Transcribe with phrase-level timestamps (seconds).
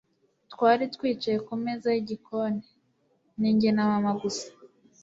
[0.51, 2.61] twari twicaye kumeza yigikoni,
[3.39, 4.47] ni njye na mama gusa